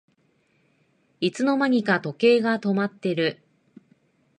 [1.19, 3.43] いつの間にか時計が止まってる